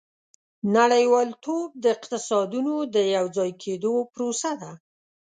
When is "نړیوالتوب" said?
0.75-1.69